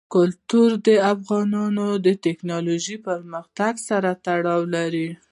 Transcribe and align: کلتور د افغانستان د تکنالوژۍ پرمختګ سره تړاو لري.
کلتور 0.13 0.69
د 0.87 0.89
افغانستان 1.13 1.79
د 2.05 2.07
تکنالوژۍ 2.25 2.97
پرمختګ 3.07 3.73
سره 3.89 4.09
تړاو 4.25 4.61
لري. 4.75 5.09